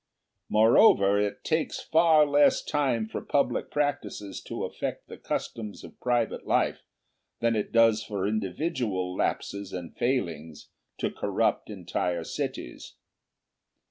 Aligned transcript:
Moreover, 0.49 1.19
it 1.19 1.43
takes 1.43 1.79
far 1.79 2.25
less 2.25 2.63
time 2.63 3.05
for 3.07 3.21
public 3.21 3.69
practices 3.69 4.41
to 4.47 4.63
affect 4.63 5.07
the 5.07 5.15
customs 5.17 5.83
of 5.83 5.99
private 5.99 6.47
life, 6.47 6.81
than 7.39 7.55
it 7.55 7.71
does 7.71 8.03
for 8.03 8.25
individual 8.25 9.15
lapses 9.15 9.71
and 9.71 9.95
failings 9.95 10.69
to 10.97 11.11
corrupt 11.11 11.69
entire 11.69 12.23
cities. 12.23 12.95